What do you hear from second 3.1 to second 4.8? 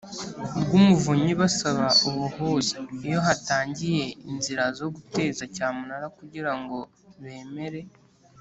hatangiye inzira